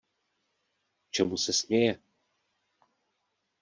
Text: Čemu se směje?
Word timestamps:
Čemu 1.11 1.37
se 1.37 1.53
směje? 1.53 1.99